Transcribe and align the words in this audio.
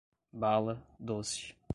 bala, 0.33 0.81
doce 0.99 1.53